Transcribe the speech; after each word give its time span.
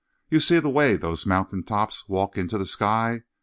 You 0.31 0.39
see 0.39 0.57
the 0.57 0.67
way 0.67 0.95
those 0.95 1.27
mountain 1.27 1.61
tops 1.63 2.09
walk 2.09 2.35
into 2.35 2.57
the 2.57 2.65
sky? 2.65 3.21